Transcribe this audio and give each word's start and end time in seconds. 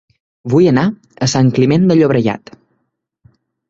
Vull 0.53 0.69
anar 0.71 0.85
a 0.89 1.29
Sant 1.35 1.53
Climent 1.59 1.87
de 1.93 2.01
Llobregat 2.01 2.55